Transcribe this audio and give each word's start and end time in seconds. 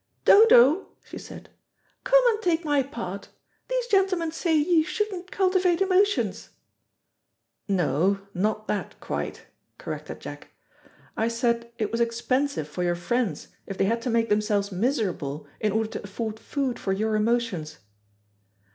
"Dodo," 0.25 0.95
she 1.03 1.19
said, 1.19 1.49
"come 2.03 2.23
and 2.29 2.41
take 2.41 2.65
my 2.65 2.81
part. 2.81 3.29
These 3.67 3.85
gentlemen 3.85 4.31
say 4.31 4.55
you 4.55 4.83
shouldn't 4.83 5.29
cultivate 5.29 5.79
emotions." 5.79 6.49
"No, 7.67 8.19
not 8.33 8.67
that 8.67 8.99
quite," 8.99 9.45
corrected 9.77 10.19
Jack. 10.19 10.47
"I 11.15 11.27
said 11.27 11.71
it 11.77 11.91
was 11.91 12.01
expensive 12.01 12.67
for 12.67 12.81
your 12.83 12.95
friends 12.95 13.49
if 13.67 13.77
they 13.77 13.85
had 13.85 14.01
to 14.01 14.09
make 14.09 14.29
themselves 14.29 14.71
miserable, 14.71 15.45
in 15.59 15.71
order 15.71 15.91
to 15.91 16.03
afford 16.03 16.39
food 16.39 16.79
for 16.79 16.93
your 16.93 17.15
emotions." 17.15 17.77